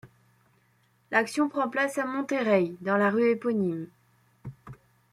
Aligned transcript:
L'action 1.11 1.47
prend 1.47 1.69
place 1.69 1.99
à 1.99 2.05
Monterey, 2.07 2.73
dans 2.81 2.97
la 2.97 3.11
rue 3.11 3.29
éponyme. 3.29 3.87